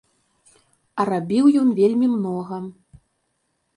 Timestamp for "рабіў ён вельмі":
1.11-2.07